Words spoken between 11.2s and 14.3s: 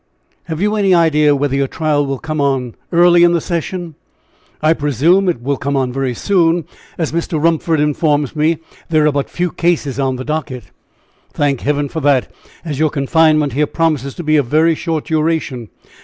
"Thank Heaven for that, as your confinement here promises to